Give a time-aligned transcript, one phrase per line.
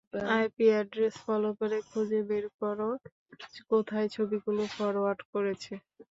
[0.31, 2.89] IP address follow করে খুঁজে বের করো
[3.69, 5.73] কোথায় ছবিগুলো ফরোয়ার্ড করেছে।